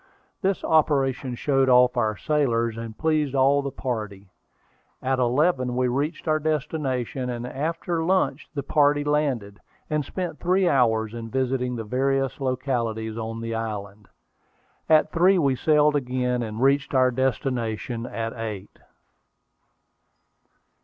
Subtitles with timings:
[0.41, 4.31] This operation showed off our sailors, and pleased all the party.
[4.99, 9.59] At eleven we reached our destination; and after lunch the party landed,
[9.91, 14.07] and spent three hours in visiting the various localities on the island.
[14.89, 18.79] At three we sailed again, and reached our destination at eight.